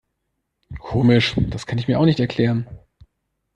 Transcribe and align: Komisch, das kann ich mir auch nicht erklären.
Komisch, 0.79 1.35
das 1.51 1.67
kann 1.67 1.77
ich 1.77 1.87
mir 1.87 1.99
auch 1.99 2.05
nicht 2.05 2.19
erklären. 2.19 2.65